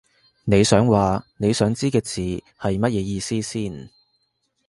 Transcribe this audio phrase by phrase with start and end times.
[0.45, 2.21] 你想話你想知嘅字
[2.59, 3.87] 係乜嘢意思先